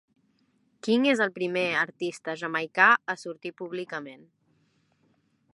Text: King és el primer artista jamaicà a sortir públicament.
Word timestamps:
King 0.87 1.03
és 1.11 1.21
el 1.25 1.33
primer 1.35 1.65
artista 1.83 2.37
jamaicà 2.45 2.89
a 3.15 3.19
sortir 3.27 3.55
públicament. 3.63 4.29